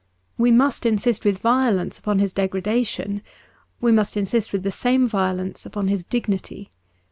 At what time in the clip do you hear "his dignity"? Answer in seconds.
5.89-6.71